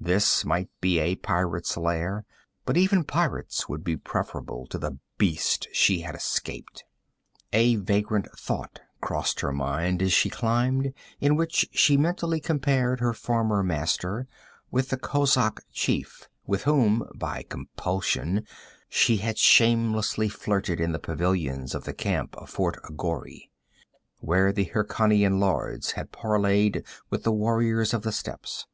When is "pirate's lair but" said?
1.16-2.78